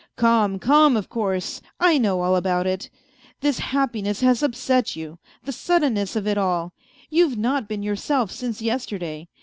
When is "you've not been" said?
7.11-7.83